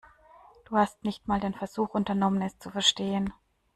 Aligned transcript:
Du 0.65 0.77
hast 0.77 1.03
nicht 1.03 1.27
mal 1.27 1.39
den 1.39 1.53
Versuch 1.53 1.89
unternommen, 1.89 2.41
es 2.41 2.57
zu 2.57 2.71
verstehen. 2.71 3.31